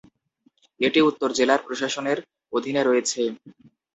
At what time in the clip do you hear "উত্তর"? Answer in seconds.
1.09-1.29